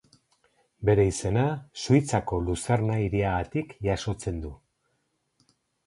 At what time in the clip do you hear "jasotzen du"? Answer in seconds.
3.91-4.59